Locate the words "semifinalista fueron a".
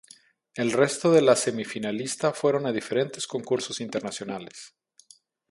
1.35-2.71